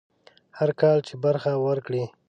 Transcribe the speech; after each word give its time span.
هر 0.57 0.69
کال 0.81 0.97
چې 1.07 1.13
برخه 1.23 1.51
ورکړي. 1.67 2.03